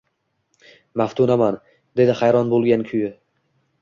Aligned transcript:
Maftunaman, 1.01 1.59
dedi 2.01 2.17
hayron 2.23 2.51
bo`lgan 2.55 2.87
kuyi 2.89 3.13